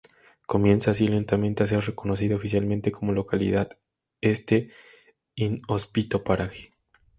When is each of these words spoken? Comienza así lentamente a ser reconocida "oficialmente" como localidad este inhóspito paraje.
Comienza 0.47 0.89
así 0.89 1.07
lentamente 1.07 1.61
a 1.61 1.67
ser 1.67 1.81
reconocida 1.85 2.35
"oficialmente" 2.35 2.91
como 2.91 3.11
localidad 3.11 3.77
este 4.19 4.71
inhóspito 5.35 6.23
paraje. 6.23 6.69